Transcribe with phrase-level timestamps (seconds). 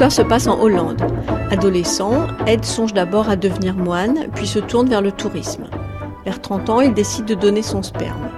[0.00, 1.02] L'histoire se passe en Hollande.
[1.50, 5.64] Adolescent, Ed songe d'abord à devenir moine, puis se tourne vers le tourisme.
[6.24, 8.30] Vers 30 ans, il décide de donner son sperme.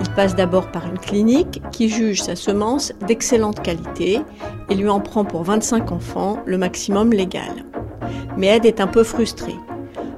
[0.00, 4.20] Il passe d'abord par une clinique qui juge sa semence d'excellente qualité
[4.70, 7.64] et lui en prend pour 25 enfants, le maximum légal.
[8.36, 9.56] Mais Ed est un peu frustré.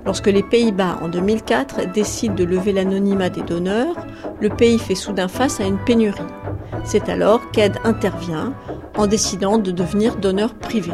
[0.04, 3.96] Lorsque les Pays-Bas, en 2004, décident de lever l'anonymat des donneurs,
[4.42, 6.20] le pays fait soudain face à une pénurie.
[6.84, 8.54] C'est alors qu'Ed intervient
[8.96, 10.92] en décidant de devenir donneur privé.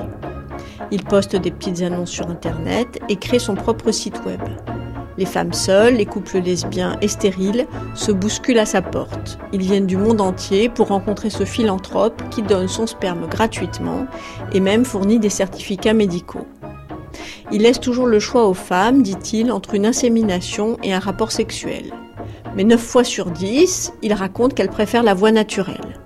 [0.90, 4.40] Il poste des petites annonces sur Internet et crée son propre site web.
[5.18, 9.38] Les femmes seules, les couples lesbiens et stériles se bousculent à sa porte.
[9.52, 14.06] Ils viennent du monde entier pour rencontrer ce philanthrope qui donne son sperme gratuitement
[14.52, 16.46] et même fournit des certificats médicaux.
[17.50, 21.92] Il laisse toujours le choix aux femmes, dit-il, entre une insémination et un rapport sexuel.
[22.56, 26.00] Mais 9 fois sur 10, il raconte qu'elle préfère la voie naturelle.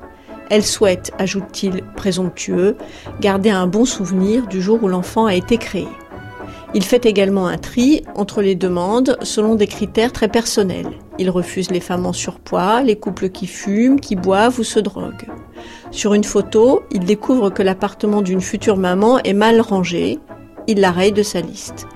[0.51, 2.77] Elle souhaite, ajoute-t-il présomptueux,
[3.21, 5.87] garder un bon souvenir du jour où l'enfant a été créé.
[6.75, 10.91] Il fait également un tri entre les demandes selon des critères très personnels.
[11.19, 15.29] Il refuse les femmes en surpoids, les couples qui fument, qui boivent ou se droguent.
[15.93, 20.19] Sur une photo, il découvre que l'appartement d'une future maman est mal rangé.
[20.67, 21.87] Il la raye de sa liste.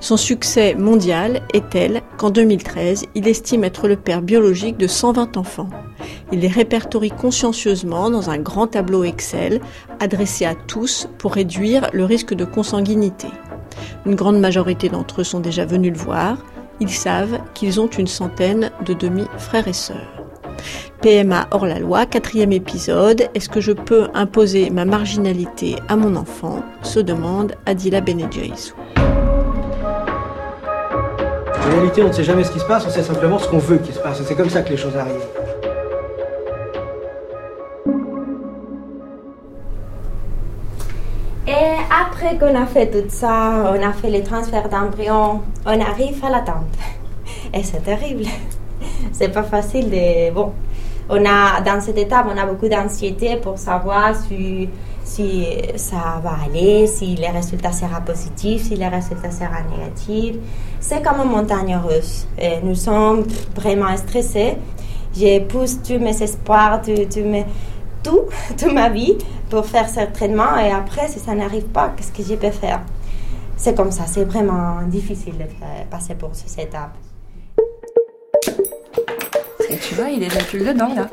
[0.00, 5.36] Son succès mondial est tel qu'en 2013, il estime être le père biologique de 120
[5.36, 5.68] enfants.
[6.30, 9.60] Il les répertorie consciencieusement dans un grand tableau Excel
[9.98, 13.26] adressé à tous pour réduire le risque de consanguinité.
[14.06, 16.38] Une grande majorité d'entre eux sont déjà venus le voir.
[16.80, 20.22] Ils savent qu'ils ont une centaine de demi-frères et sœurs.
[21.02, 23.28] PMA hors la loi, quatrième épisode.
[23.34, 26.62] Est-ce que je peux imposer ma marginalité à mon enfant?
[26.82, 28.74] se demande Adila Benedjeisou.
[31.68, 33.58] En réalité, on ne sait jamais ce qui se passe, on sait simplement ce qu'on
[33.58, 34.22] veut qu'il se passe.
[34.24, 35.28] C'est comme ça que les choses arrivent.
[41.46, 46.24] Et après qu'on a fait tout ça, on a fait les transferts d'embryons, on arrive
[46.24, 46.74] à l'attente.
[47.52, 48.24] Et c'est terrible.
[49.12, 50.30] C'est pas facile de.
[50.32, 50.52] Bon,
[51.10, 54.70] on a, dans cette étape, on a beaucoup d'anxiété pour savoir si,
[55.08, 55.46] si
[55.76, 60.36] ça va aller, si les résultats seront positifs, si les résultats seront négatifs.
[60.80, 62.26] C'est comme une montagne russe.
[62.62, 63.24] Nous sommes
[63.56, 64.56] vraiment stressés.
[65.16, 67.46] Je pousse tous mes espoirs, tout, mes,
[68.02, 68.22] tout,
[68.58, 69.16] toute ma vie
[69.50, 72.82] pour faire ce traitement et après, si ça n'arrive pas, qu'est-ce que je peux faire?
[73.56, 75.44] C'est comme ça, c'est vraiment difficile de
[75.90, 76.94] passer pour cette étape.
[79.82, 81.08] Tu vois, il plus dedans là.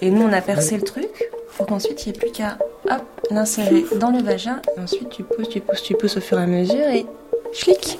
[0.00, 2.56] Et nous, on a percé le truc pour qu'ensuite il n'y ait plus qu'à
[3.30, 4.60] l'insérer dans le vagin.
[4.76, 7.06] Ensuite, tu pousses, tu pousses, tu pousses au fur et à mesure et
[7.52, 7.98] schlick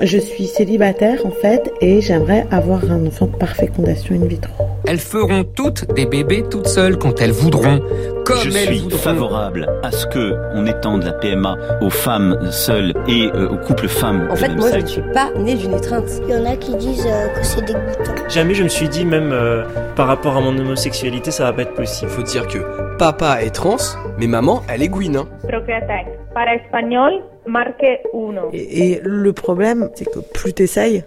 [0.00, 4.63] je suis célibataire en fait et j'aimerais avoir un enfant par fécondation in vitro.
[4.86, 7.80] Elles feront toutes des bébés toutes seules quand elles voudront.
[8.26, 8.98] Comme je elles suis voudront.
[8.98, 13.88] favorable à ce que on étende la PMA aux femmes seules et euh, aux couples
[13.88, 14.28] femmes.
[14.30, 16.04] En fait, moi, je ne suis pas née d'une étreinte.
[16.28, 18.14] Il y en a qui disent euh, que c'est dégoûtant.
[18.28, 19.64] Jamais je me suis dit, même euh,
[19.96, 22.10] par rapport à mon homosexualité, ça va pas être possible.
[22.10, 22.58] Faut dire que
[22.98, 23.76] papa est trans,
[24.18, 25.16] mais maman, elle est gouine.
[25.16, 25.28] Hein.
[25.48, 26.10] Procreatex.
[26.34, 28.50] Para espagnol, marque 1.
[28.52, 31.04] Et, et le problème, c'est que plus t'essayes,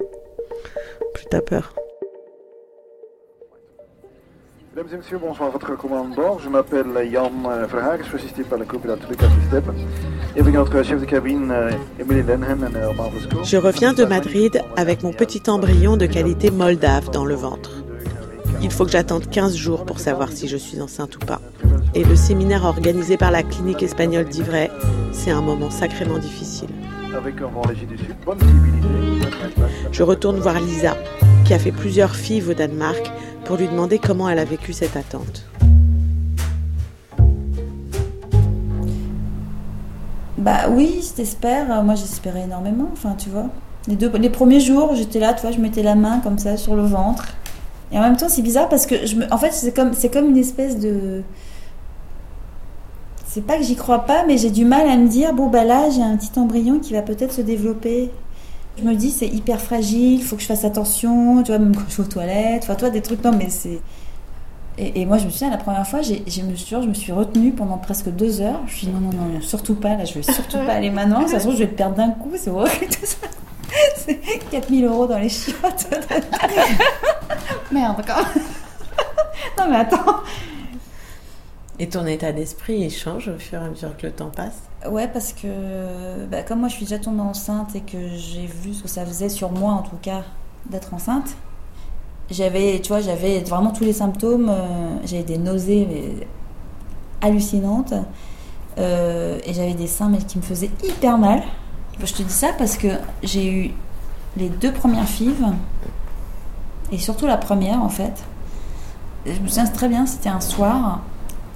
[1.14, 1.74] plus t'as peur.
[4.78, 6.38] Mesdames et messieurs, bonsoir votre commandant.
[6.38, 9.74] Je m'appelle Jan euh, Verhagen, je suis assisté par le copilote Lucas Steppen.
[10.36, 11.52] Et avec notre chef de cabine
[12.00, 13.44] Emily Lenhen et Marvel School.
[13.44, 17.72] Je reviens de Madrid avec mon petit embryon de qualité moldave dans le ventre.
[18.62, 21.42] Il faut que j'attende 15 jours pour savoir si je suis enceinte ou pas.
[21.96, 24.70] Et le séminaire organisé par la clinique espagnole d'Ivray,
[25.12, 26.70] c'est un moment sacrément difficile.
[29.92, 30.96] Je retourne voir Lisa,
[31.46, 33.12] qui a fait plusieurs FIV au Danemark,
[33.48, 35.46] pour lui demander comment elle a vécu cette attente.
[40.38, 41.82] Bah oui, je t'espère.
[41.84, 42.90] Moi, j'espérais énormément.
[42.92, 43.46] Enfin, tu vois.
[43.88, 46.58] Les, deux, les premiers jours, j'étais là, tu vois, je mettais la main comme ça
[46.58, 47.26] sur le ventre.
[47.94, 48.96] Et en même temps, c'est bizarre parce que,
[49.34, 51.24] en fait, c'est comme, c'est comme une espèce de.
[53.26, 55.64] C'est pas que j'y crois pas, mais j'ai du mal à me dire bon, bah
[55.64, 58.12] là, j'ai un petit embryon qui va peut-être se développer.
[58.78, 61.76] Je me dis, c'est hyper fragile, il faut que je fasse attention, tu vois, même
[61.76, 63.80] quand je vais aux toilettes, enfin, toi, des trucs, non, mais c'est.
[64.80, 67.12] Et, moi, je me souviens, la première fois, j'ai, je, me suis, je me suis
[67.12, 68.60] retenue pendant presque deux heures.
[68.68, 70.92] Je me suis dit, non, non, non, surtout pas, là, je vais surtout pas aller
[70.92, 71.28] maintenant.
[71.28, 72.76] Ça se trouve, je vais le perdre d'un coup, c'est horrible.
[73.96, 74.20] C'est
[74.50, 75.88] 4000 euros dans les chiottes.
[77.72, 78.24] Merde, quand
[79.58, 80.22] Non, mais attends.
[81.80, 84.64] Et ton état d'esprit, change au fur et à mesure que le temps passe?
[84.90, 88.74] Ouais, parce que bah, comme moi, je suis déjà tombée enceinte et que j'ai vu
[88.74, 90.24] ce que ça faisait sur moi, en tout cas,
[90.70, 91.36] d'être enceinte,
[92.30, 94.50] j'avais, tu vois, j'avais vraiment tous les symptômes.
[94.50, 96.28] Euh, j'avais des nausées
[97.22, 97.94] hallucinantes.
[98.78, 101.42] Euh, et j'avais des seins mais qui me faisaient hyper mal.
[102.04, 102.90] Je te dis ça parce que
[103.24, 103.72] j'ai eu
[104.36, 105.48] les deux premières fives
[106.92, 108.24] et surtout la première en fait.
[109.26, 111.02] Je me souviens très bien, c'était un soir.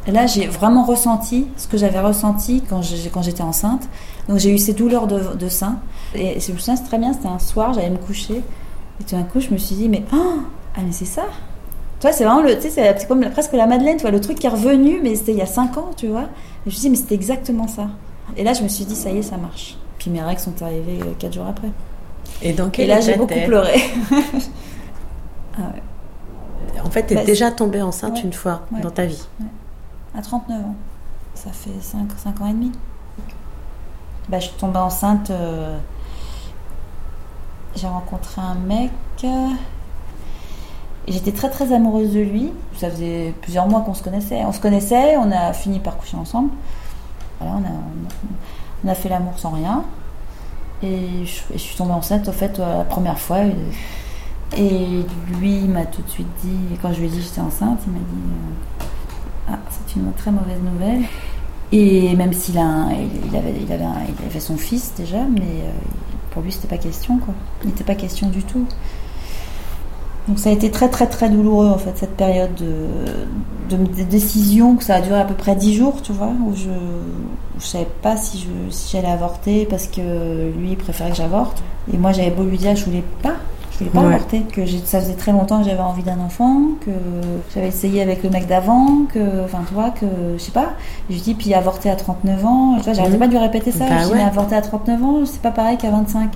[0.08, 3.88] Là, j'ai vraiment ressenti ce que j'avais ressenti quand j'étais enceinte.
[4.28, 5.80] Donc j'ai eu ces douleurs de, de sein.
[6.16, 8.42] Et je me souviens très bien, c'était un soir, j'allais me coucher.
[9.00, 10.40] Et tout d'un coup, je me suis dit, mais, oh,
[10.76, 11.24] ah, mais c'est ça
[12.02, 14.20] tu vois, c'est vraiment le, tu sais, c'est comme presque la Madeleine, tu vois, le
[14.20, 16.24] truc qui est revenu, mais c'était il y a 5 ans, tu vois.
[16.24, 16.26] Et
[16.66, 17.90] je me suis dit, mais c'était exactement ça.
[18.36, 19.78] Et là, je me suis dit, ça y est, ça marche.
[20.00, 21.68] Puis mes règles sont arrivées 4 euh, jours après.
[22.42, 23.80] Et donc, Et là, j'ai beaucoup pleuré.
[25.60, 26.82] ah ouais.
[26.84, 29.24] En fait, tu es bah, déjà tombée enceinte une fois dans ta vie.
[30.18, 30.76] À 39 ans.
[31.36, 32.72] Ça fait 5, 5 ans et demi.
[34.30, 35.30] Bah, je suis tombée enceinte.
[35.30, 35.78] Euh,
[37.76, 38.92] j'ai rencontré un mec.
[41.08, 42.52] Et j'étais très très amoureuse de lui.
[42.78, 44.44] Ça faisait plusieurs mois qu'on se connaissait.
[44.46, 46.52] On se connaissait, on a fini par coucher ensemble.
[47.40, 47.58] Voilà,
[48.84, 49.84] on a, fait l'amour sans rien.
[50.84, 53.40] Et je, suis tombée enceinte, au fait, la première fois.
[54.58, 55.06] Et
[55.40, 57.94] lui m'a tout de suite dit, quand je lui ai dit que j'étais enceinte, il
[57.94, 58.84] m'a dit euh,
[59.50, 61.04] Ah, c'est une très mauvaise nouvelle.
[61.72, 63.86] Et même s'il a il avait, il, avait
[64.20, 65.72] il avait son fils déjà, mais euh,
[66.32, 67.34] pour lui, c'était pas question, quoi.
[67.64, 68.66] Il n'était pas question du tout.
[70.28, 74.76] Donc ça a été très très très douloureux en fait cette période de, de, décision
[74.76, 77.88] que ça a duré à peu près dix jours tu vois où je ne savais
[78.04, 82.12] pas si je si j'allais avorter parce que lui il préférait que j'avorte et moi
[82.12, 83.36] j'avais beau lui dire je voulais pas
[83.86, 86.92] je pas avorter que ça faisait très longtemps que j'avais envie d'un enfant que
[87.54, 90.06] j'avais essayé avec le mec d'avant que enfin tu vois que
[90.38, 90.74] je sais pas
[91.10, 93.20] je lui dis puis avorter à 39 ans tu vois j'arrêtais mmh.
[93.20, 95.52] pas de lui répéter ça bah je dis mais avorter à 39 ans c'est pas
[95.52, 96.32] pareil qu'à 25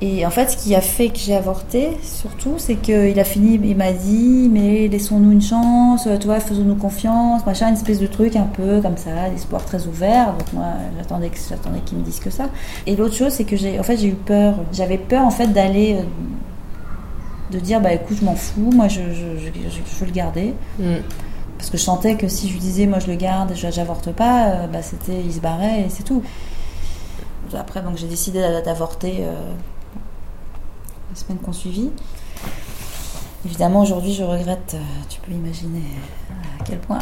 [0.00, 3.60] et en fait, ce qui a fait que j'ai avorté, surtout, c'est qu'il a fini,
[3.62, 8.34] il m'a dit, mais laissons-nous une chance, toi, faisons-nous confiance, machin, une espèce de truc
[8.36, 10.34] un peu comme ça, d'espoir très ouvert.
[10.34, 10.66] Donc moi,
[10.98, 12.50] j'attendais, j'attendais qu'il me dise que ça.
[12.86, 14.56] Et l'autre chose, c'est que j'ai, en fait, j'ai eu peur.
[14.72, 16.02] J'avais peur, en fait, d'aller, euh,
[17.50, 20.54] de dire, bah écoute, je m'en fous, moi, je, je, je, veux le garder.
[20.78, 20.96] Mm.
[21.58, 24.46] Parce que je sentais que si je lui disais, moi, je le garde, j'avorte pas,
[24.46, 26.22] euh, bah c'était, il se barrait et c'est tout.
[27.54, 29.18] Après, donc j'ai décidé d'avorter.
[29.20, 29.32] Euh,
[31.14, 31.90] les semaines qu'on suivit.
[33.44, 35.82] Évidemment, aujourd'hui, je regrette, euh, tu peux imaginer
[36.60, 36.98] à quel point.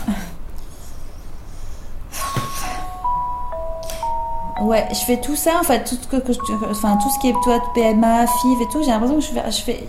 [4.61, 6.17] Ouais, je fais tout ça, enfin tout, ce que,
[6.71, 9.83] enfin, tout ce qui est toi, PMA, FIV et tout, j'ai l'impression que je fais.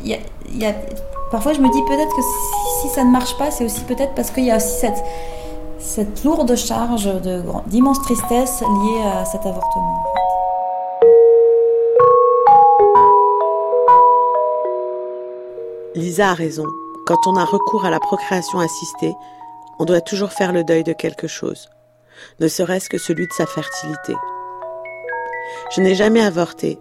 [1.32, 2.22] Parfois, je me dis peut-être que
[2.82, 4.86] si, ça ne marche pas, c'est aussi peut-être parce qu'il y a aussi
[5.80, 7.10] cette lourde charge
[7.68, 10.04] d'immense tristesse liée à cet avortement.
[15.96, 16.66] Lisa a raison.
[17.06, 19.14] Quand on a recours à la procréation assistée,
[19.80, 21.70] on doit toujours faire le deuil de quelque chose,
[22.40, 24.14] ne serait-ce que celui de sa fertilité.
[25.76, 26.80] Je n'ai jamais avorté,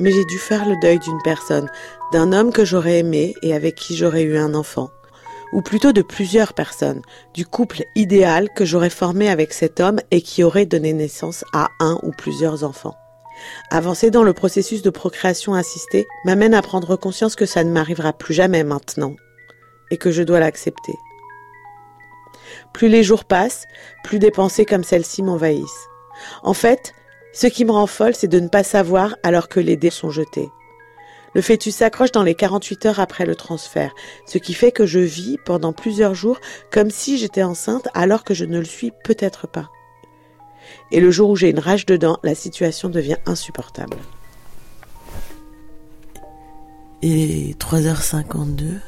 [0.00, 1.70] mais j'ai dû faire le deuil d'une personne,
[2.12, 4.90] d'un homme que j'aurais aimé et avec qui j'aurais eu un enfant,
[5.52, 7.02] ou plutôt de plusieurs personnes,
[7.34, 11.68] du couple idéal que j'aurais formé avec cet homme et qui aurait donné naissance à
[11.80, 12.96] un ou plusieurs enfants.
[13.70, 18.12] Avancer dans le processus de procréation assistée m'amène à prendre conscience que ça ne m'arrivera
[18.12, 19.14] plus jamais maintenant
[19.90, 20.94] et que je dois l'accepter.
[22.72, 23.66] Plus les jours passent,
[24.04, 25.88] plus des pensées comme celle-ci m'envahissent.
[26.42, 26.94] En fait,
[27.36, 30.08] ce qui me rend folle, c'est de ne pas savoir alors que les dés sont
[30.08, 30.48] jetés.
[31.34, 35.00] Le fœtus s'accroche dans les 48 heures après le transfert, ce qui fait que je
[35.00, 36.40] vis pendant plusieurs jours
[36.72, 39.68] comme si j'étais enceinte alors que je ne le suis peut-être pas.
[40.90, 43.98] Et le jour où j'ai une rage dedans, la situation devient insupportable.
[47.02, 48.80] Est 3h52.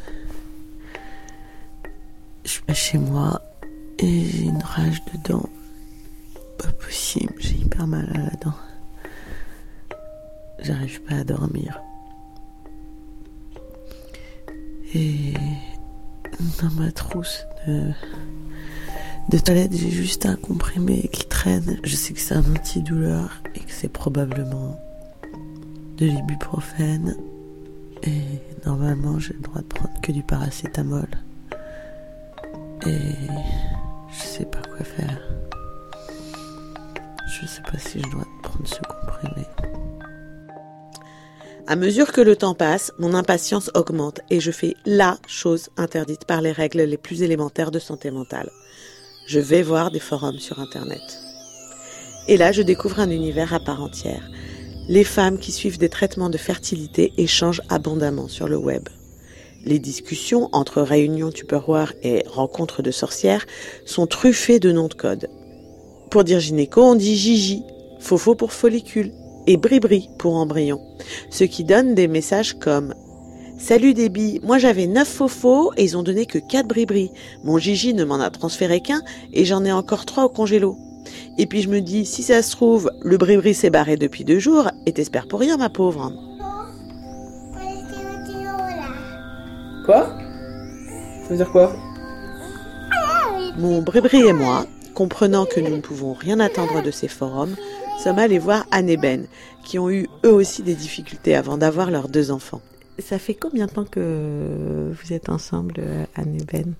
[2.45, 3.43] Je suis chez moi
[3.99, 5.51] et j'ai une rage dedans.
[6.59, 8.55] Pas possible, j'ai hyper mal à la dent.
[10.61, 11.81] J'arrive pas à dormir.
[14.95, 15.35] Et
[16.61, 21.79] dans ma trousse de toilette, j'ai juste un comprimé qui traîne.
[21.85, 24.81] Je sais que c'est un antidouleur et que c'est probablement
[25.99, 27.17] de l'ibuprofène.
[28.03, 28.23] Et
[28.65, 31.09] normalement, j'ai le droit de prendre que du paracétamol.
[32.87, 32.99] Et
[34.11, 35.21] je sais pas quoi faire.
[37.29, 39.47] Je sais pas si je dois prendre ce comprimé.
[41.67, 46.25] À mesure que le temps passe, mon impatience augmente et je fais la chose interdite
[46.25, 48.51] par les règles les plus élémentaires de santé mentale
[49.29, 51.21] je vais voir des forums sur Internet.
[52.29, 54.27] Et là, je découvre un univers à part entière.
[54.89, 58.89] Les femmes qui suivent des traitements de fertilité échangent abondamment sur le web.
[59.67, 63.45] Les discussions entre réunions tupperware et rencontres de sorcières
[63.85, 65.29] sont truffées de noms de code.
[66.11, 67.65] Pour dire gynéco, on dit Gigi,
[68.01, 69.13] Fofo pour follicule
[69.47, 70.81] et Bribri pour embryon,
[71.31, 72.95] ce qui donne des messages comme
[73.59, 77.11] Salut Déby, moi j'avais 9 fofos et ils ont donné que 4 bribri.
[77.43, 80.77] Mon Gigi ne m'en a transféré qu'un et j'en ai encore 3 au congélo.
[81.39, 84.39] Et puis je me dis, si ça se trouve, le bribri s'est barré depuis deux
[84.39, 86.13] jours et t'espères pour rien ma pauvre.
[89.85, 90.17] Quoi?
[91.23, 91.75] Ça veut dire quoi?
[93.59, 94.67] Mon bribri et moi,
[94.99, 97.55] comprenant que nous ne pouvons rien attendre de ces forums,
[98.03, 99.29] sommes allés voir Anne et Ben,
[99.65, 102.61] qui ont eu eux aussi des difficultés avant d'avoir leurs deux enfants.
[102.99, 105.75] Ça fait combien de temps que vous êtes ensemble,
[106.17, 106.75] Anne et Ben?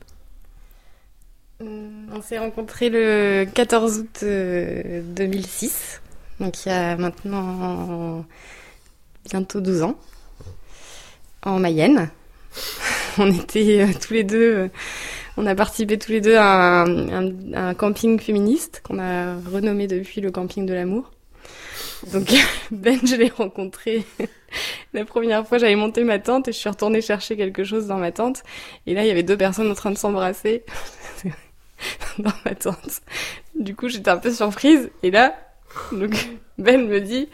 [1.61, 6.01] Hum, On s'est rencontrés le 14 août euh, 2006,
[6.41, 8.25] donc il y a maintenant
[9.31, 9.97] bientôt 12 ans,
[11.45, 12.11] en Mayenne.
[13.19, 14.69] On était euh, tous les deux, euh,
[15.39, 20.33] on a participé tous les deux à un, camping féministe qu'on a renommé depuis le
[20.33, 21.13] camping de l'amour.
[22.13, 22.35] Donc
[22.73, 24.05] Ben, je l'ai rencontré
[24.93, 27.99] la première fois, j'avais monté ma tente et je suis retournée chercher quelque chose dans
[27.99, 28.43] ma tente.
[28.87, 30.65] Et là, il y avait deux personnes en train de s'embrasser
[32.19, 33.01] dans ma tente.
[33.55, 34.91] Du coup, j'étais un peu surprise.
[35.05, 35.39] Et là,
[36.59, 37.29] Ben me dit,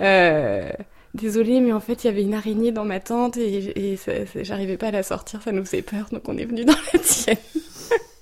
[0.00, 0.70] euh,
[1.14, 4.26] désolé, mais en fait, il y avait une araignée dans ma tente et, et ça-
[4.26, 6.74] ça- j'arrivais pas à la sortir, ça nous faisait peur, donc on est venu dans
[6.92, 7.36] la tienne.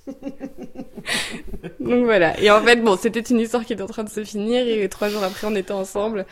[1.79, 2.39] donc voilà.
[2.41, 4.87] Et en fait, bon, c'était une histoire qui était en train de se finir et
[4.89, 6.25] trois jours après, on était ensemble.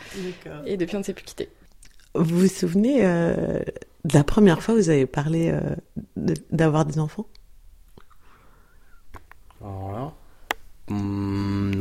[0.66, 1.48] Et depuis, on ne s'est plus quittés.
[2.14, 3.60] Vous vous souvenez euh,
[4.04, 5.60] de la première fois où vous avez parlé euh,
[6.16, 7.26] de- d'avoir des enfants?
[9.62, 9.95] Alors là,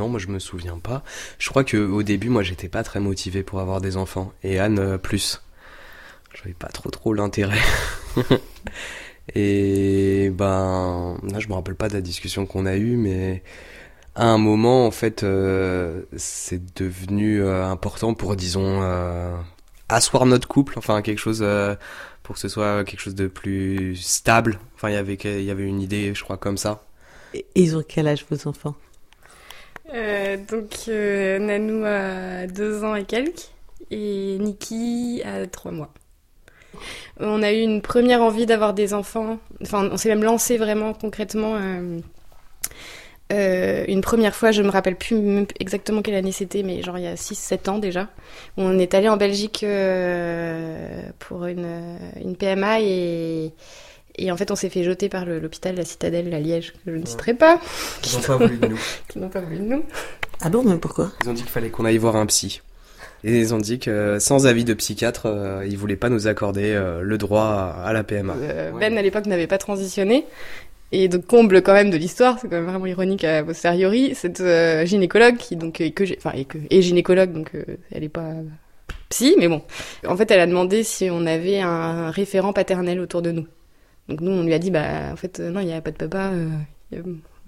[0.07, 1.03] moi je me souviens pas.
[1.39, 4.33] Je crois que au début, moi j'étais pas très motivé pour avoir des enfants.
[4.43, 5.41] Et Anne, euh, plus.
[6.33, 7.61] J'avais pas trop trop l'intérêt.
[9.35, 13.43] Et ben, là je me rappelle pas de la discussion qu'on a eue, mais
[14.15, 18.81] à un moment, en fait, euh, c'est devenu euh, important pour, disons,
[19.89, 21.43] asseoir notre couple, enfin quelque chose
[22.23, 24.59] pour que ce soit quelque chose de plus stable.
[24.75, 26.85] Enfin, il y avait il y avait une idée, je crois, comme ça.
[27.33, 28.75] Et ils ont quel âge vos enfants?
[29.93, 33.51] Euh, donc, euh, Nanou a deux ans et quelques
[33.91, 35.93] et Niki a trois mois.
[37.19, 39.39] On a eu une première envie d'avoir des enfants.
[39.61, 41.55] Enfin, on s'est même lancé vraiment concrètement.
[43.31, 47.03] euh, une première fois, je me rappelle plus exactement quelle année c'était, mais genre il
[47.05, 48.09] y a 6-7 ans déjà.
[48.57, 49.65] On est allé en Belgique
[51.19, 53.53] pour une, une PMA et,
[54.17, 56.97] et en fait on s'est fait jeter par l'hôpital La Citadelle à Liège, que je
[56.97, 57.59] ne citerai pas.
[58.05, 58.79] Ils n'ont pas voulu de nous.
[59.07, 59.83] Qui n'ont pas voulu de nous.
[60.41, 61.11] Ah bon, mais pourquoi?
[61.23, 62.61] Ils ont dit qu'il fallait qu'on aille voir un psy.
[63.23, 66.73] Et ils ont dit que sans avis de psychiatre, euh, ils voulaient pas nous accorder
[66.73, 68.35] euh, le droit à, la PMA.
[68.39, 70.25] Euh, Ben à l'époque n'avait pas transitionné.
[70.91, 74.41] Et donc comble quand même de l'histoire, c'est quand même vraiment ironique à posteriori, cette
[74.41, 78.03] euh, gynécologue qui donc est que j'ai- enfin est que est gynécologue donc euh, elle
[78.03, 78.33] est pas
[79.09, 79.63] psy mais bon.
[80.07, 83.47] En fait, elle a demandé si on avait un référent paternel autour de nous.
[84.09, 85.91] Donc nous on lui a dit bah en fait euh, non, il y a pas
[85.91, 86.49] de papa, euh,
[86.91, 86.99] il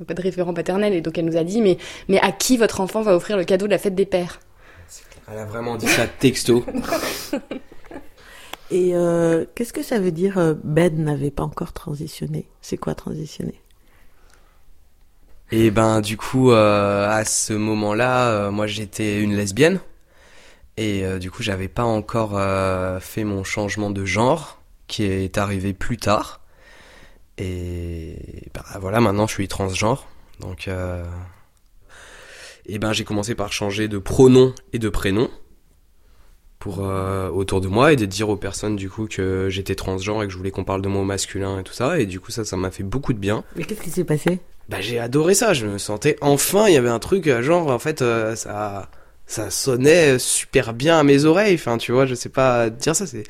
[0.02, 2.58] a pas de référent paternel et donc elle nous a dit mais mais à qui
[2.58, 4.40] votre enfant va offrir le cadeau de la fête des pères?
[5.30, 6.66] Elle a vraiment dit ça texto.
[8.70, 12.48] Et euh, qu'est-ce que ça veut dire Ben n'avait pas encore transitionné?
[12.62, 13.62] C'est quoi transitionner?
[15.52, 19.80] Et ben du coup, euh, à ce moment-là, euh, moi j'étais une lesbienne.
[20.76, 25.38] Et euh, du coup, j'avais pas encore euh, fait mon changement de genre, qui est
[25.38, 26.42] arrivé plus tard.
[27.38, 28.16] Et
[28.54, 30.08] ben voilà, maintenant je suis transgenre.
[30.40, 31.04] Donc, euh...
[32.66, 35.30] et ben j'ai commencé par changer de pronom et de prénom
[36.60, 40.24] pour euh, autour de moi et de dire aux personnes du coup que j'étais transgenre
[40.24, 42.00] et que je voulais qu'on parle de moi au masculin et tout ça.
[42.00, 43.44] Et du coup, ça, ça m'a fait beaucoup de bien.
[43.56, 44.40] Mais qu'est-ce qui s'est passé?
[44.70, 47.70] Bah j'ai adoré ça, je me sentais enfin, il y avait un truc euh, genre
[47.70, 48.90] en fait euh, ça
[49.26, 53.08] ça sonnait super bien à mes oreilles, enfin tu vois, je sais pas dire ça,
[53.08, 53.24] c'est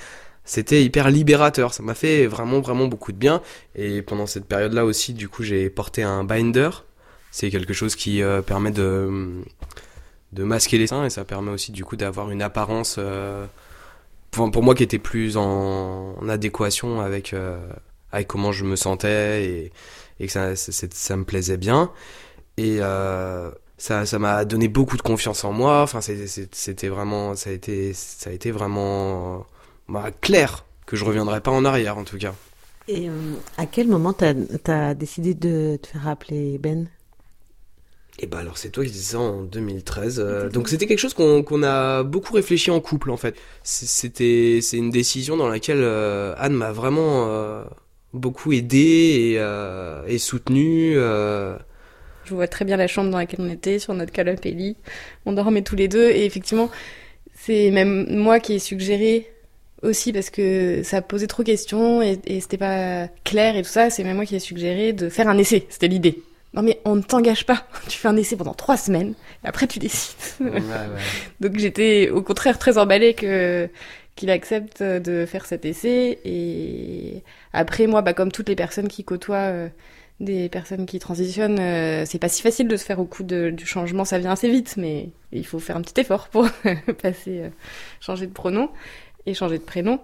[0.48, 3.42] c'était hyper libérateur, ça m'a fait vraiment vraiment beaucoup de bien.
[3.76, 6.70] Et pendant cette période-là aussi du coup, j'ai porté un binder.
[7.32, 9.44] C'est quelque chose qui euh, permet de
[10.34, 13.46] de masquer les seins et ça permet aussi du coup d'avoir une apparence euh,
[14.34, 17.60] enfin, pour moi qui était plus en, adéquation avec euh,
[18.12, 19.72] avec comment je me sentais et,
[20.20, 21.92] et que ça, ça, me plaisait bien.
[22.58, 25.82] Et euh, ça ça m'a donné beaucoup de confiance en moi.
[25.82, 29.46] Enfin c'était vraiment ça a été ça a été vraiment
[29.90, 32.34] bah, clair que je reviendrai pas en arrière en tout cas
[32.90, 34.34] Et euh, à quel moment t'as
[34.68, 36.90] as décidé de te faire appeler Ben?
[38.20, 40.20] Et bah alors c'est toi qui dis ça en 2013.
[40.20, 43.36] euh, donc c'était quelque chose qu'on a beaucoup réfléchi en couple en fait.
[43.64, 47.64] C'était c'est une décision dans laquelle euh, Anne m'a vraiment euh,
[48.14, 50.94] beaucoup aidé et, euh, et soutenu.
[50.98, 51.58] euh.
[52.26, 54.76] Je vois très bien la chambre dans laquelle on était, sur notre canapé lit.
[55.26, 56.70] On dormait tous les deux et effectivement,
[57.36, 59.32] c'est même moi qui ai suggéré
[59.84, 63.70] aussi parce que ça posait trop de questions et, et c'était pas clair et tout
[63.70, 63.90] ça.
[63.90, 65.66] C'est même moi qui ai suggéré de faire un essai.
[65.70, 66.22] C'était l'idée.
[66.54, 67.68] Non mais on ne t'engage pas.
[67.88, 70.18] Tu fais un essai pendant trois semaines et après tu décides.
[70.40, 70.62] Ouais, ouais.
[71.40, 73.70] Donc j'étais au contraire très emballée que
[74.16, 79.04] qu'il accepte de faire cet essai et après moi bah comme toutes les personnes qui
[79.04, 79.70] côtoient euh,
[80.20, 83.52] des personnes qui transitionnent euh, c'est pas si facile de se faire au coup de,
[83.52, 86.50] du changement ça vient assez vite mais il faut faire un petit effort pour
[87.02, 87.50] passer euh,
[88.00, 88.70] changer de pronom
[89.28, 90.00] et changer de prénom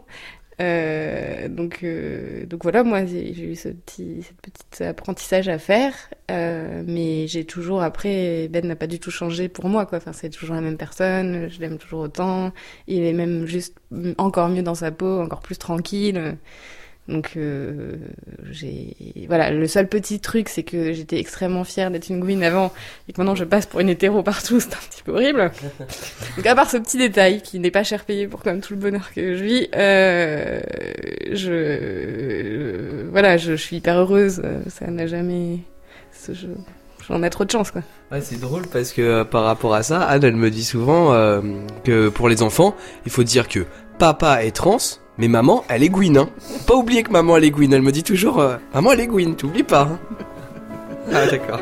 [0.62, 5.58] euh, donc, euh, donc voilà, moi j'ai j'ai eu ce petit, cette petite apprentissage à
[5.58, 5.94] faire,
[6.30, 9.98] euh, mais j'ai toujours après Ben n'a pas du tout changé pour moi quoi.
[9.98, 12.52] Enfin c'est toujours la même personne, je l'aime toujours autant.
[12.88, 13.78] Il est même juste
[14.18, 16.38] encore mieux dans sa peau, encore plus tranquille.
[17.10, 17.98] Donc euh,
[18.50, 18.96] j'ai
[19.28, 22.72] voilà le seul petit truc c'est que j'étais extrêmement fière d'être une gouine avant
[23.10, 25.52] et que maintenant je passe pour une hétéro partout c'est un petit peu horrible.
[26.38, 28.74] Donc à part ce petit détail qui n'est pas cher payé pour quand même tout
[28.74, 30.62] le bonheur que je vis euh,
[31.34, 34.42] je euh, voilà je, je suis hyper heureuse.
[34.70, 35.58] Ça n'a jamais
[36.32, 36.48] je-
[37.08, 37.82] j'en ai trop de chance quoi.
[38.12, 41.14] Ouais, c'est drôle parce que euh, par rapport à ça, Anne, elle me dit souvent
[41.14, 41.42] euh,
[41.84, 43.66] que pour les enfants, il faut dire que
[44.00, 44.78] papa est trans,
[45.18, 46.18] mais maman, elle est gouine.
[46.18, 46.30] Hein.
[46.68, 47.74] Pas oublier que maman, elle est gouine.
[47.74, 49.82] Elle me dit toujours, euh, maman, elle est gouine, t'oublies pas.
[49.84, 50.00] hein.
[51.12, 51.60] Ah, d'accord.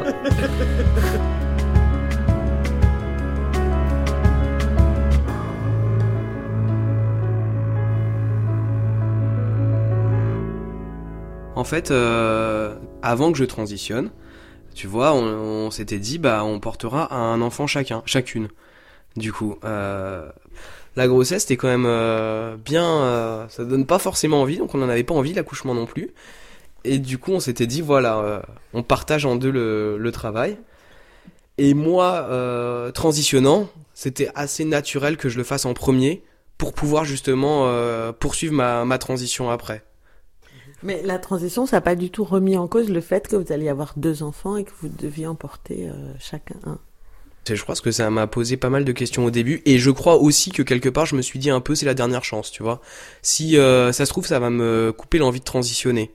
[11.55, 14.09] En fait, euh, avant que je transitionne,
[14.73, 18.47] tu vois, on, on s'était dit, bah, on portera un enfant chacun, chacune.
[19.17, 20.29] Du coup, euh,
[20.95, 24.77] la grossesse, c'était quand même euh, bien, euh, ça donne pas forcément envie, donc on
[24.77, 26.13] n'en avait pas envie, l'accouchement non plus.
[26.83, 28.41] Et du coup, on s'était dit, voilà, euh,
[28.73, 30.57] on partage en deux le, travail.
[31.57, 32.27] Et moi,
[32.93, 36.23] transitionnant, c'était assez naturel que je le fasse en premier
[36.57, 37.71] pour pouvoir justement
[38.19, 39.83] poursuivre ma, transition après.
[40.83, 43.51] Mais la transition, ça n'a pas du tout remis en cause le fait que vous
[43.51, 46.79] alliez avoir deux enfants et que vous deviez en porter euh, chacun un.
[47.49, 50.17] Je crois que ça m'a posé pas mal de questions au début et je crois
[50.17, 52.61] aussi que quelque part je me suis dit un peu c'est la dernière chance, tu
[52.63, 52.81] vois.
[53.23, 56.11] Si euh, ça se trouve ça va me couper l'envie de transitionner.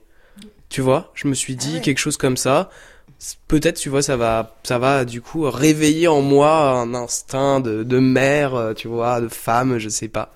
[0.69, 2.69] Tu vois, je me suis dit quelque chose comme ça.
[3.47, 7.83] Peut-être tu vois ça va ça va du coup réveiller en moi un instinct de,
[7.83, 10.33] de mère, euh, tu vois, de femme, je sais pas.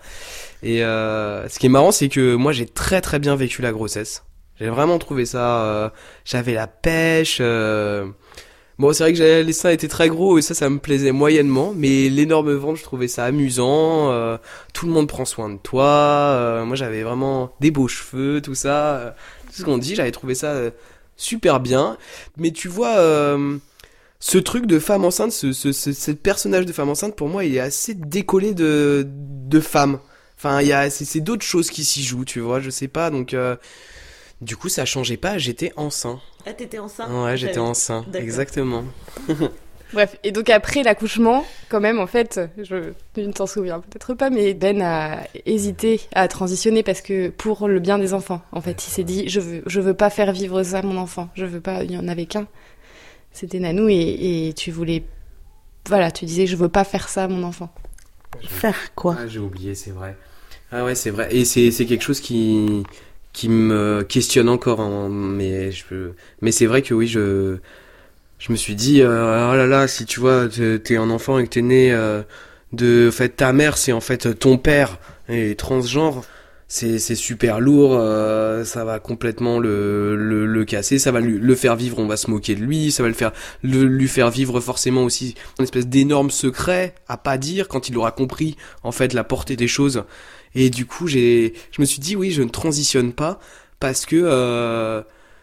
[0.64, 3.72] Et euh, ce qui est marrant c'est que moi j'ai très très bien vécu la
[3.72, 4.24] grossesse.
[4.60, 5.90] J'ai vraiment trouvé ça euh,
[6.26, 8.08] j'avais la pêche euh,
[8.82, 11.72] Bon, c'est vrai que les seins étaient très gros et ça, ça me plaisait moyennement.
[11.76, 14.12] Mais l'énorme ventre, je trouvais ça amusant.
[14.12, 14.38] euh,
[14.74, 15.86] tout le monde prend soin de toi.
[15.86, 18.96] euh, moi, j'avais vraiment des beaux cheveux, tout ça.
[18.96, 19.12] euh,
[19.48, 20.72] tout ce qu'on dit, j'avais trouvé ça euh,
[21.16, 21.96] super bien.
[22.38, 23.58] Mais tu vois, euh,
[24.20, 27.46] ce truc de femme enceinte, ce, ce, ce, ce personnage de femme enceinte, pour moi,
[27.46, 30.00] il est assez décollé de, de femme.
[30.40, 33.12] Enfin, il y a, c'est d'autres choses qui s'y jouent, tu vois, je sais pas.
[33.12, 33.56] Donc, euh,
[34.42, 36.20] du coup, ça changeait pas, j'étais enceint.
[36.46, 38.22] Ah, t'étais enceinte Ouais, j'étais J'avais- enceint, D'accord.
[38.22, 38.84] exactement.
[39.94, 44.14] Bref, et donc après l'accouchement, quand même, en fait, je, tu ne t'en souviens peut-être
[44.14, 48.62] pas, mais Ben a hésité à transitionner parce que pour le bien des enfants, en
[48.62, 51.30] fait, il s'est dit, je veux, je veux pas faire vivre ça à mon enfant,
[51.36, 52.48] je veux pas, il y en avait qu'un,
[53.34, 55.04] c'était Nanou, et, et tu voulais,
[55.90, 57.70] voilà, tu disais, je veux pas faire ça à mon enfant.
[58.48, 59.18] Faire quoi?
[59.20, 60.16] Ah, j'ai oublié, c'est vrai.
[60.72, 61.36] Ah ouais, c'est vrai.
[61.36, 62.84] Et c'est, c'est quelque chose qui,
[63.34, 64.82] qui me questionne encore.
[64.82, 65.72] hein, mais
[66.42, 67.58] mais c'est vrai que oui, je,
[68.50, 71.50] me suis dit, euh, oh là là, si tu vois, t'es un enfant et que
[71.50, 72.22] t'es né euh,
[72.74, 76.24] de, fait, ta mère, c'est en fait ton père et transgenre.
[76.74, 82.00] C'est, super lourd, euh, ça va complètement le, le, casser, ça va le faire vivre,
[82.00, 85.04] on va se moquer de lui, ça va le faire, le, lui faire vivre forcément
[85.04, 89.26] aussi une espèce d'énorme secret à pas dire quand il aura compris en fait la
[89.26, 90.06] portée des choses.
[90.56, 93.42] Et du coup, j'ai, je me suis dit oui, je ne transitionne pas
[93.82, 95.02] parce que euh,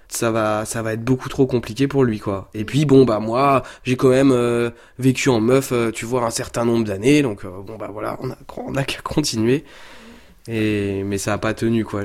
[0.09, 2.49] ça va, ça va être beaucoup trop compliqué pour lui quoi.
[2.55, 6.31] Et puis bon bah moi, j'ai quand même euh, vécu en meuf, tu vois, un
[6.31, 9.67] certain nombre d'années, donc bon bah voilà, on a, on a qu'à continuer.
[10.51, 12.03] Et mais ça a pas tenu quoi.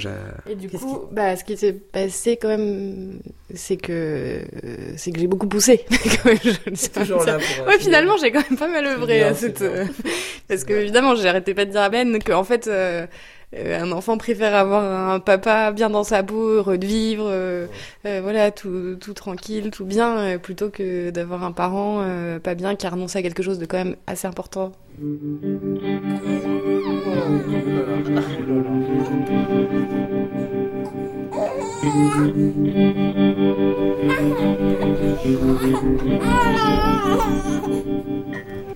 [0.50, 3.20] Et du coup, bah, ce qui s'est passé quand même,
[3.56, 5.86] c'est que euh, c'est que j'ai beaucoup poussé.
[5.90, 9.34] Je- toujours là pour, euh, ouais, finalement, j'ai quand même pas mal œuvré bien, à
[9.34, 9.86] c'est cette, euh,
[10.50, 12.68] parce que évidemment, j'arrêtais pas de dire à Ben que en fait.
[12.68, 13.08] euh,
[13.56, 17.68] euh, un enfant préfère avoir un papa bien dans sa peau, heureux de vivre, euh,
[18.08, 22.56] euh, voilà, tout, tout tranquille, tout bien, euh, plutôt que d'avoir un parent euh, pas
[22.56, 24.72] bien qui a renoncé à quelque chose de quand même assez important.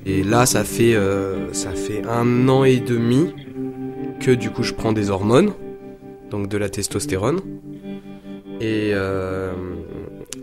[0.05, 3.33] Et là, ça fait, euh, ça fait un an et demi
[4.19, 5.53] que du coup je prends des hormones,
[6.29, 7.39] donc de la testostérone.
[8.59, 9.53] Et, euh,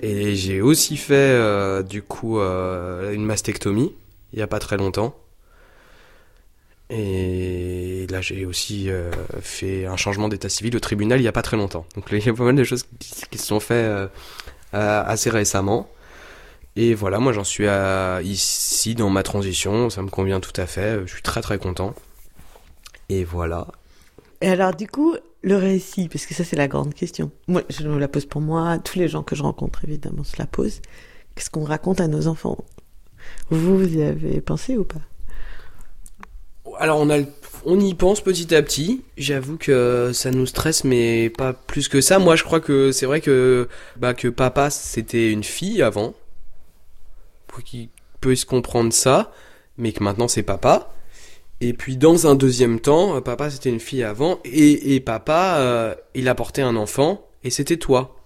[0.03, 3.93] j'ai aussi fait euh, du coup une mastectomie
[4.35, 5.15] il n'y a pas très longtemps.
[6.91, 11.33] Et là, j'ai aussi euh, fait un changement d'état civil au tribunal il n'y a
[11.33, 11.87] pas très longtemps.
[11.95, 14.09] Donc il y a pas mal de choses qui, se sont faites euh,
[14.75, 15.89] euh, assez récemment.
[16.77, 17.67] Et voilà, moi j'en suis
[18.25, 21.95] ici dans ma transition, ça me convient tout à fait, je suis très très content.
[23.09, 23.69] Et voilà.
[24.41, 27.31] Et alors, du coup, le récit, parce que ça, c'est la grande question.
[27.49, 30.37] Moi, je me la pose pour moi, tous les gens que je rencontre, évidemment, se
[30.39, 30.83] la posent.
[31.35, 32.59] Qu'est-ce qu'on raconte à nos enfants?
[33.51, 35.01] Vous, vous y avez pensé ou pas?
[36.79, 37.19] Alors on a,
[37.65, 39.03] on y pense petit à petit.
[39.17, 42.19] J'avoue que ça nous stresse, mais pas plus que ça.
[42.19, 46.15] Moi, je crois que c'est vrai que bah que papa c'était une fille avant,
[47.47, 47.89] pour qu'il
[48.21, 49.33] puisse comprendre ça,
[49.79, 50.93] mais que maintenant c'est papa.
[51.61, 55.95] Et puis dans un deuxième temps, papa c'était une fille avant, et, et papa euh,
[56.15, 58.17] il a porté un enfant, et c'était toi.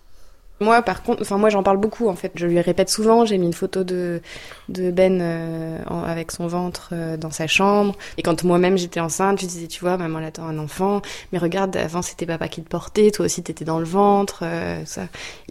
[0.61, 2.33] Moi, par contre, enfin moi j'en parle beaucoup en fait.
[2.35, 3.25] Je lui répète souvent.
[3.25, 4.21] J'ai mis une photo de
[4.69, 7.95] de Ben euh, en- avec son ventre euh, dans sa chambre.
[8.17, 11.01] Et quand moi-même j'étais enceinte, je disais, tu vois, maman elle attend un enfant.
[11.33, 14.41] Mais regarde, avant c'était papa qui te portait, toi aussi t'étais dans le ventre.
[14.43, 15.03] euh, ça,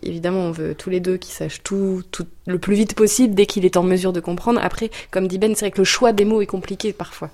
[0.04, 3.46] évidemment, on veut tous les deux qu'ils sachent tout, tout le plus vite possible dès
[3.46, 4.60] qu'il est en mesure de comprendre.
[4.62, 7.30] Après, comme dit Ben, c'est vrai que le choix des mots est compliqué parfois.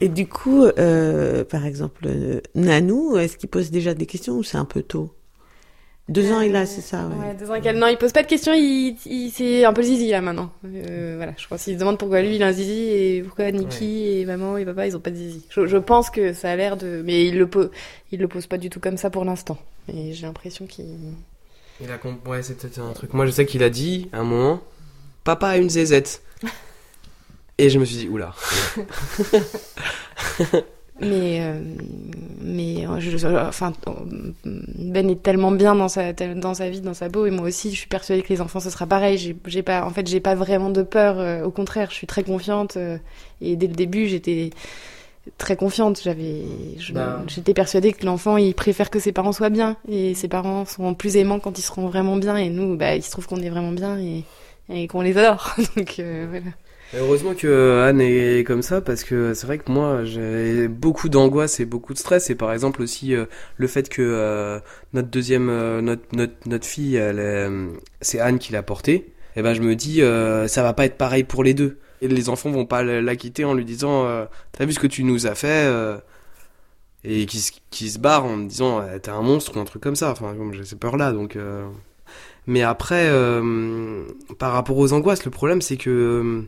[0.00, 4.42] Et du coup, euh, par exemple, euh, Nanou, est-ce qu'il pose déjà des questions ou
[4.42, 5.12] c'est un peu tôt?
[6.08, 7.28] Deux ans, il a, c'est ça, ouais.
[7.28, 9.72] Ouais, deux ans et quelques- Non, il pose pas de questions, il, il c'est un
[9.72, 10.50] peu le zizi là maintenant.
[10.64, 13.50] Euh, voilà, je pense qu'il se demande pourquoi lui il a un zizi et pourquoi
[13.52, 15.46] Niki et maman et papa ils ont pas de zizi.
[15.48, 17.70] Je, je pense que ça a l'air de, mais il le pose,
[18.10, 19.58] il le pose pas du tout comme ça pour l'instant.
[19.94, 20.86] Et j'ai l'impression qu'il.
[21.80, 23.14] Il a comp- ouais, c'est peut-être un truc.
[23.14, 24.60] Moi, je sais qu'il a dit à un moment,
[25.24, 26.22] papa a une zézette.
[27.58, 28.34] Et je me suis dit, oula.
[31.02, 31.60] Mais, euh,
[32.40, 33.72] mais euh, je, enfin,
[34.44, 37.70] Ben est tellement bien dans sa, dans sa vie, dans sa peau, et moi aussi,
[37.72, 39.18] je suis persuadée que les enfants, ce sera pareil.
[39.18, 41.18] J'ai, j'ai pas, en fait, j'ai pas vraiment de peur.
[41.18, 42.76] euh, au contraire, je suis très confiante.
[42.76, 42.98] euh,
[43.40, 44.50] et dès le début, j'étais
[45.38, 46.00] très confiante.
[46.02, 46.42] J'avais,
[46.92, 47.22] Bah.
[47.28, 50.94] j'étais persuadée que l'enfant, il préfère que ses parents soient bien, et ses parents sont
[50.94, 52.36] plus aimants quand ils seront vraiment bien.
[52.36, 54.24] Et nous, bah, il se trouve qu'on est vraiment bien et,
[54.72, 55.54] et qu'on les adore.
[55.76, 56.46] Donc euh, voilà.
[56.94, 61.58] Heureusement que Anne est comme ça parce que c'est vrai que moi j'ai beaucoup d'angoisse
[61.58, 62.28] et beaucoup de stress.
[62.28, 63.24] Et par exemple aussi euh,
[63.56, 64.60] le fait que euh,
[64.92, 67.68] notre deuxième euh, notre, notre notre fille euh,
[68.02, 70.98] c'est Anne qui l'a portée et ben je me dis euh, ça va pas être
[70.98, 71.78] pareil pour les deux.
[72.02, 74.86] Et les enfants vont pas la quitter en lui disant euh, t'as vu ce que
[74.88, 75.96] tu nous as fait euh,
[77.04, 79.82] et qui qui se barre en me disant euh, t'es un monstre ou un truc
[79.82, 80.10] comme ça.
[80.10, 81.66] Enfin j'ai ces peurs là donc euh,
[82.46, 84.04] mais après, euh,
[84.38, 86.44] par rapport aux angoisses, le problème c'est que euh,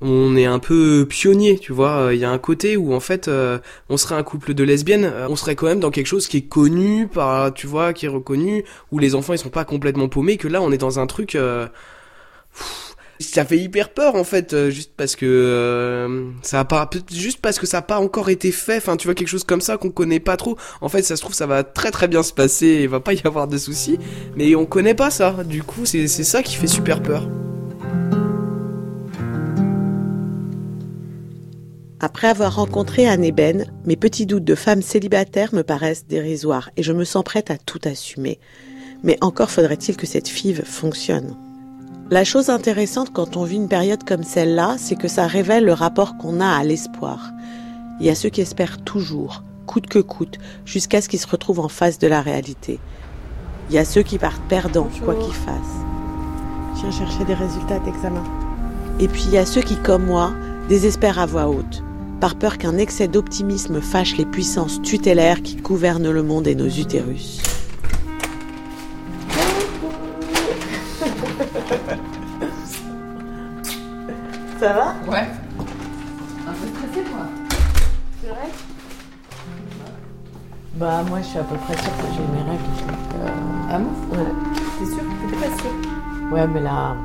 [0.00, 2.10] on est un peu pionnier, tu vois.
[2.12, 3.58] Il y a un côté où en fait, euh,
[3.88, 6.38] on serait un couple de lesbiennes, euh, on serait quand même dans quelque chose qui
[6.38, 10.08] est connu, par, tu vois, qui est reconnu, où les enfants ils sont pas complètement
[10.08, 10.36] paumés.
[10.36, 11.34] Que là, on est dans un truc.
[11.34, 11.66] euh,
[13.20, 17.40] ça fait hyper peur en fait, euh, juste parce que euh, ça a pas, juste
[17.40, 18.76] parce que ça a pas encore été fait.
[18.76, 20.56] Enfin, tu vois quelque chose comme ça qu'on connaît pas trop.
[20.80, 23.14] En fait, ça se trouve ça va très très bien se passer, il va pas
[23.14, 23.98] y avoir de soucis,
[24.36, 25.32] mais on connaît pas ça.
[25.44, 27.28] Du coup, c'est c'est ça qui fait super peur.
[32.00, 36.70] Après avoir rencontré Anne et Ben, mes petits doutes de femme célibataire me paraissent dérisoires
[36.76, 38.38] et je me sens prête à tout assumer.
[39.02, 41.34] Mais encore faudrait-il que cette FIV fonctionne.
[42.10, 45.72] La chose intéressante quand on vit une période comme celle-là, c'est que ça révèle le
[45.72, 47.32] rapport qu'on a à l'espoir.
[47.98, 51.60] Il y a ceux qui espèrent toujours, coûte que coûte, jusqu'à ce qu'ils se retrouvent
[51.60, 52.78] en face de la réalité.
[53.70, 55.84] Il y a ceux qui partent perdants, quoi qu'ils fassent.
[56.76, 58.22] Je viens chercher des résultats d'examen.
[59.00, 60.32] Et puis il y a ceux qui, comme moi,
[60.68, 61.82] désespèrent à voix haute,
[62.20, 66.68] par peur qu'un excès d'optimisme fâche les puissances tutélaires qui gouvernent le monde et nos
[66.68, 67.42] utérus.
[74.60, 74.94] Ça va?
[75.10, 75.26] Ouais.
[76.48, 77.26] Un peu stressée, moi.
[78.20, 78.48] C'est vrai?
[80.74, 82.64] Bah, moi, je suis à peu près sûre que j'ai mes règles.
[83.22, 83.28] euh,
[83.70, 83.90] Ah bon?
[84.16, 84.32] Ouais.
[84.78, 85.76] T'es sûre T'étais pas sûre?
[86.32, 86.96] Ouais, mais là,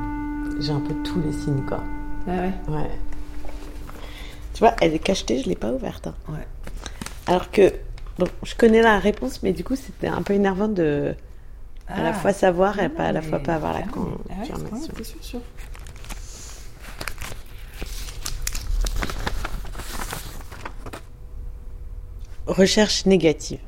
[0.60, 1.80] j'ai un peu tous les signes, quoi.
[2.26, 2.52] Ah ouais?
[2.68, 2.90] Ouais.
[4.54, 6.06] Tu vois, elle est cachetée, je l'ai pas ouverte.
[6.06, 6.14] hein.
[6.28, 6.46] Ouais.
[7.26, 7.72] Alors que,
[8.18, 11.14] bon, je connais la réponse, mais du coup, c'était un peu énervant de
[11.86, 12.12] à la Ah.
[12.14, 14.02] fois savoir et pas à la mais- fois pas avoir la Ah oui.
[14.30, 14.92] Ah ouais, confirmation.
[14.96, 15.40] c'est sûr, sûr.
[22.46, 23.60] Recherche négative.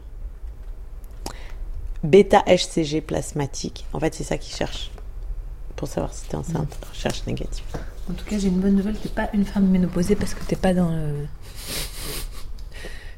[2.03, 3.87] Bêta HCG plasmatique.
[3.92, 4.90] En fait, c'est ça qu'ils cherchent.
[5.77, 6.75] pour savoir si t'es enceinte.
[6.90, 7.62] Recherche négative.
[8.09, 10.57] En tout cas, j'ai une bonne nouvelle, t'es pas une femme ménopausée parce que t'es
[10.57, 11.27] pas dans le.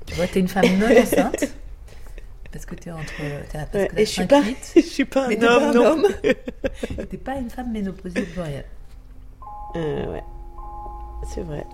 [0.06, 1.44] Tu vois, t'es une femme non enceinte.
[2.50, 3.04] Parce que t'es entre.
[3.18, 5.44] T'es parce Ouais, que et je suis 5, pas- 8, je suis pas un mais
[5.44, 6.06] homme non homme.
[7.10, 8.62] T'es pas une femme ménopausée rien.
[9.76, 10.22] Euh, ouais.
[11.28, 11.66] C'est vrai.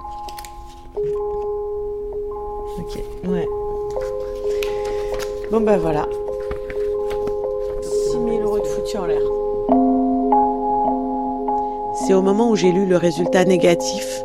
[2.78, 2.98] Ok.
[3.26, 3.46] Ouais.
[5.52, 6.08] Bon bah voilà.
[8.10, 9.20] 6000 euros de foutu en l'air.
[12.06, 14.22] C'est au moment où j'ai lu le résultat négatif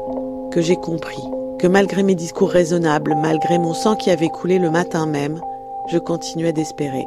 [0.51, 1.23] que j'ai compris
[1.59, 5.39] que malgré mes discours raisonnables, malgré mon sang qui avait coulé le matin même,
[5.87, 7.05] je continuais d'espérer.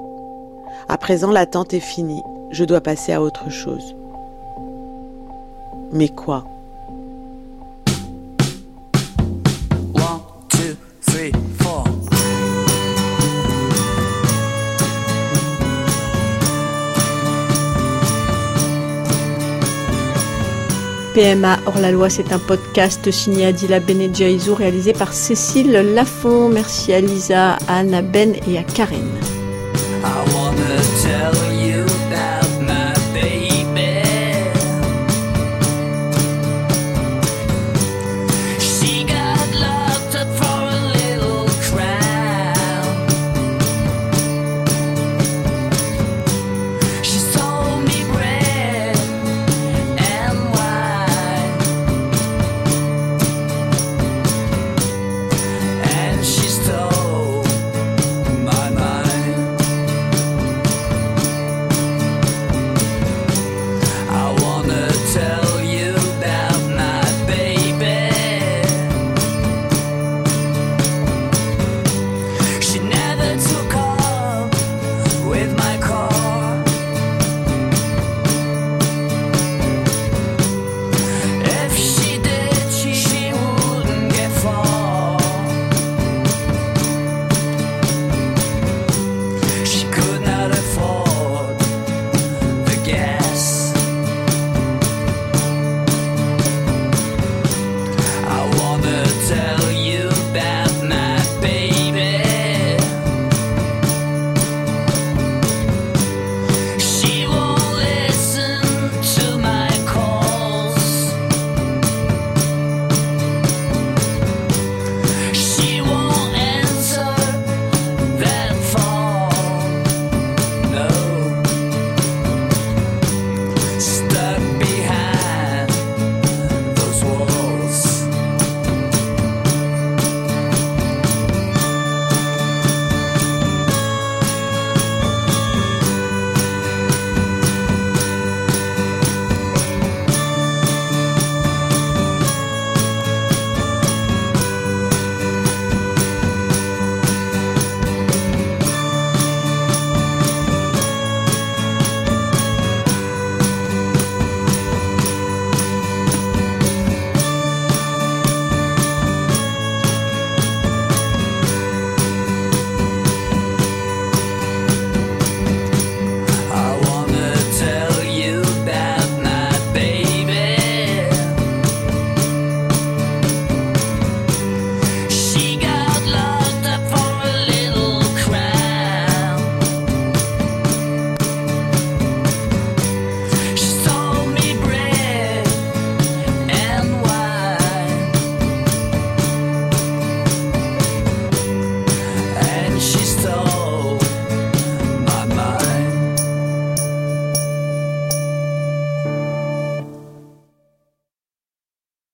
[0.89, 2.23] À présent, l'attente est finie.
[2.51, 3.95] Je dois passer à autre chose.
[5.93, 6.45] Mais quoi?
[21.15, 26.49] PMA hors la loi, c'est un podcast signé Adila Benedjaïzou réalisé par Cécile Lafont.
[26.49, 29.42] Merci à Lisa, à Anna Ben et à Karen.